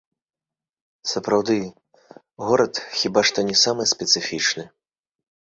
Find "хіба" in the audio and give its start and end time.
3.03-3.21